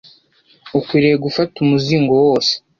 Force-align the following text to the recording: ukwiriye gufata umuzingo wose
ukwiriye 0.77 1.15
gufata 1.25 1.53
umuzingo 1.63 2.13
wose 2.23 2.51